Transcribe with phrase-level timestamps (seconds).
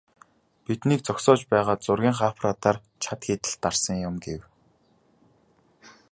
[0.65, 4.41] "Биднийг зогсоож байгаад зургийнхаа аппаратаар чад хийлгээд дарсан юм" гэв.